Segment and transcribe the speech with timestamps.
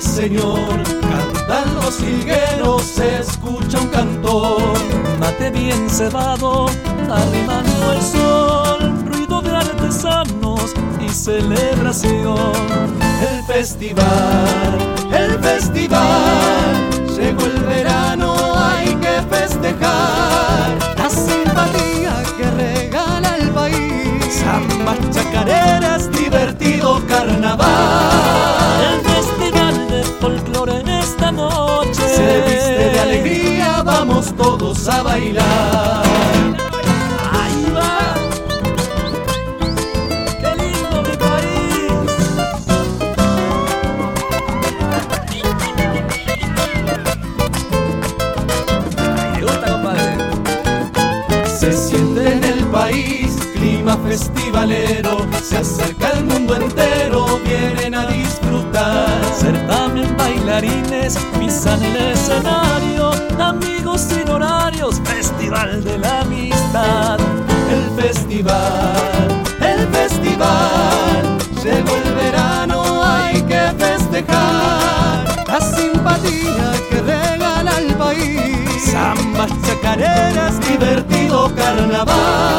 [0.00, 0.82] señor.
[1.00, 4.72] Cantan los higueros, se escucha un cantor.
[5.18, 6.66] Mate bien cebado,
[7.10, 12.52] arrimando el sol, ruido de artesanos y celebración.
[13.20, 14.78] El festival,
[15.12, 20.78] el festival, llegó el verano, hay que festejar.
[20.96, 23.88] La simpatía que regala el país.
[24.30, 25.87] Zambas, chacareras,
[34.26, 36.02] todos a bailar.
[37.32, 38.14] Ahí va.
[40.40, 42.10] Qué lindo mi país.
[49.34, 50.12] ¿Te gusta, compadre?
[51.58, 57.67] Se siente en el país clima festivalero, se acerca el mundo entero, disfrutar.
[60.58, 67.20] Bailarines pisan el escenario, amigos sin horarios, festival de la amistad.
[67.70, 75.46] El festival, el festival, llegó el verano, hay que festejar.
[75.46, 78.90] La simpatía que regala el país.
[78.90, 82.57] Zambas, chacareras, divertido carnaval.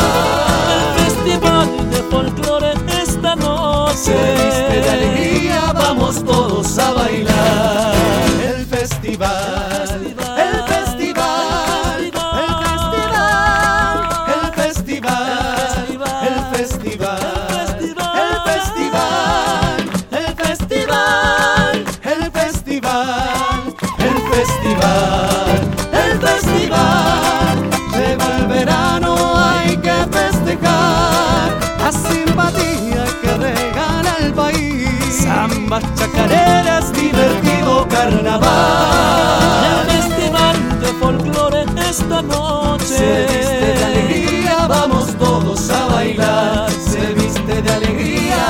[23.99, 25.59] el festival,
[25.91, 27.55] el festival.
[27.93, 31.51] Lleva el verano, hay que festejar.
[31.79, 35.23] La simpatía que regala el país.
[35.23, 39.65] Samba, chacareras, divertido carnaval.
[39.71, 42.87] El festival de folclore esta noche.
[42.87, 46.71] Se viste de alegría, vamos todos a bailar.
[46.71, 48.45] Se viste de alegría.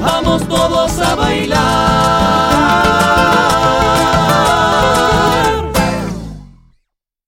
[0.00, 1.77] Vamos todos a bailar.